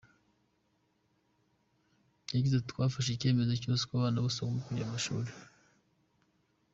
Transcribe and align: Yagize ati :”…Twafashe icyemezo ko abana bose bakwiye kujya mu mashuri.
Yagize 2.33 2.55
ati 2.57 2.69
:”…Twafashe 2.71 3.09
icyemezo 3.11 3.51
ko 3.89 3.93
abana 3.97 4.17
bose 4.23 4.37
bakwiye 4.39 4.63
kujya 4.65 4.85
mu 4.87 4.91
mashuri. 4.93 5.29